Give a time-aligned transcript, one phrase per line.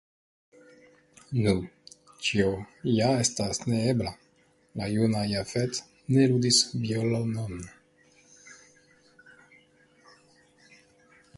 [1.47, 1.51] Nu,
[2.27, 2.47] tio
[2.99, 4.13] ja estas neebla;
[4.81, 5.81] la juna Jafet
[6.15, 7.61] ne ludis violonon.